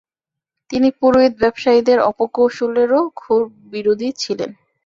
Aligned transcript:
তিনি 0.69 0.87
পুরোহিত-ব্যবসায়ীদের 0.99 1.99
অপকৌশলেরও 2.09 3.01
ঘোর 3.17 3.41
বিরোধী 3.71 4.09
ছিলেন। 4.17 4.49